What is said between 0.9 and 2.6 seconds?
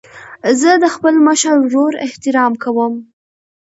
خپل مشر ورور احترام